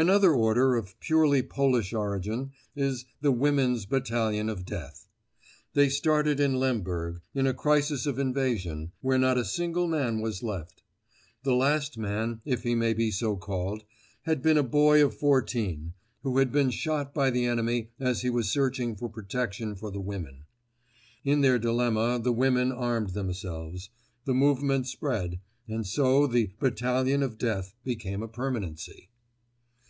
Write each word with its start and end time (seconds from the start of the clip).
Another 0.00 0.32
order 0.32 0.76
of 0.76 0.94
purely 1.00 1.42
Polish 1.42 1.92
origin 1.92 2.52
is 2.76 3.04
The 3.20 3.32
Women's 3.32 3.84
Battalion 3.84 4.48
of 4.48 4.64
Death. 4.64 5.08
They 5.72 5.88
started 5.88 6.38
in 6.38 6.60
Lemberg, 6.60 7.20
in 7.34 7.48
a 7.48 7.52
crisis 7.52 8.06
of 8.06 8.16
invasion, 8.16 8.92
when 9.00 9.22
not 9.22 9.38
a 9.38 9.44
single 9.44 9.88
man 9.88 10.20
was 10.20 10.40
left. 10.40 10.84
The 11.42 11.56
last 11.56 11.98
man, 11.98 12.40
if 12.44 12.62
he 12.62 12.76
may 12.76 12.94
be 12.94 13.10
so 13.10 13.34
called, 13.36 13.82
had 14.22 14.40
been 14.40 14.56
a 14.56 14.62
hoy 14.62 15.04
of 15.04 15.16
fourteen, 15.16 15.94
who 16.22 16.38
had 16.38 16.52
been 16.52 16.70
shot 16.70 17.12
by 17.12 17.30
the 17.30 17.46
enemy 17.46 17.90
as 17.98 18.20
he 18.22 18.30
was 18.30 18.48
searching 18.48 18.94
for 18.94 19.08
protection 19.08 19.74
for 19.74 19.90
the 19.90 19.98
women. 20.00 20.44
In 21.24 21.40
their 21.40 21.58
dilemma 21.58 22.20
the 22.22 22.30
women 22.32 22.70
armed 22.70 23.14
themselves. 23.14 23.90
The 24.26 24.34
movement 24.34 24.86
spread; 24.86 25.40
and 25.66 25.84
so 25.84 26.28
the 26.28 26.52
Battalion 26.60 27.20
of 27.24 27.36
Death 27.36 27.74
became 27.84 28.22
a 28.22 28.28
permanency. 28.28 29.08